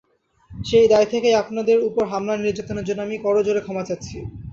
[0.51, 4.17] সেই দায় থেকেই আপনাদের ওপর হামলা-নির্যাতনের জন্য আমি করজোড়ে ক্ষমা চাচ্ছি।